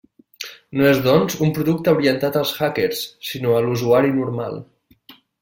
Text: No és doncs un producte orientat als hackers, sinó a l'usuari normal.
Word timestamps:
No 0.79 0.85
és 0.91 1.01
doncs 1.07 1.35
un 1.47 1.53
producte 1.57 1.93
orientat 1.97 2.39
als 2.41 2.55
hackers, 2.65 3.03
sinó 3.33 3.53
a 3.59 3.61
l'usuari 3.67 4.17
normal. 4.19 4.59